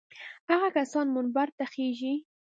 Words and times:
هغه 0.51 0.67
کسان 0.77 1.05
منبر 1.15 1.47
ته 1.57 1.65
خېژي. 1.73 2.13